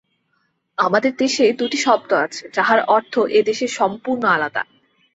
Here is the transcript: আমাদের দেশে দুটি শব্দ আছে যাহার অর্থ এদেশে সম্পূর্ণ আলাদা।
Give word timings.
আমাদের 0.77 1.13
দেশে 1.15 1.45
দুটি 1.59 1.77
শব্দ 1.77 2.09
আছে 2.25 2.43
যাহার 2.53 2.79
অর্থ 2.87 3.13
এদেশে 3.39 3.67
সম্পূর্ণ 3.79 4.23
আলাদা। 4.27 4.61